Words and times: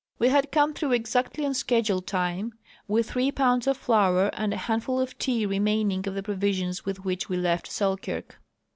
We 0.17 0.29
had 0.29 0.51
come 0.51 0.73
through 0.73 0.93
exactly 0.93 1.45
on 1.45 1.53
schedule 1.53 2.01
time, 2.01 2.57
with 2.87 3.11
three 3.11 3.31
pounds 3.31 3.67
of 3.67 3.77
flour 3.77 4.31
and 4.33 4.51
a 4.51 4.57
handful 4.57 4.99
of 4.99 5.15
tea 5.19 5.45
remaining 5.45 6.07
of 6.07 6.15
the 6.15 6.23
provisions 6.23 6.83
with 6.85 7.05
which 7.05 7.29
we 7.29 7.37
left 7.37 7.71
Selkirk. 7.71 8.41